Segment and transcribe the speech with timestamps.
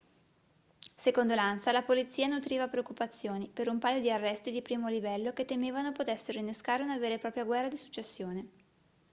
[0.95, 5.45] secondo l'ansa la polizia nutriva preoccupazioni per un paio di arresti di primo livello che
[5.45, 8.49] temevano potessero innescare una vera e propria guerra di successione